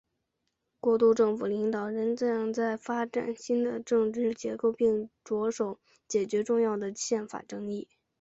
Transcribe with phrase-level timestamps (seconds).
[0.79, 5.77] 过渡政府领导人正在发展新的治理结构并着手
[6.07, 7.87] 解决重要的宪法争议。